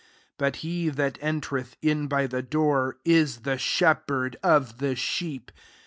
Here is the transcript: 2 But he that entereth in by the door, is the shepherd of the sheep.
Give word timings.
2 0.01 0.07
But 0.39 0.55
he 0.65 0.89
that 0.89 1.19
entereth 1.21 1.77
in 1.79 2.07
by 2.07 2.25
the 2.25 2.41
door, 2.41 2.97
is 3.05 3.41
the 3.41 3.59
shepherd 3.59 4.35
of 4.41 4.79
the 4.79 4.95
sheep. 4.95 5.51